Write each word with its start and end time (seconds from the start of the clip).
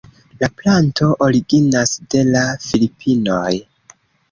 La 0.43 0.47
planto 0.61 1.09
originas 1.25 1.93
de 2.15 2.25
la 2.31 2.43
Filipinoj. 2.65 3.55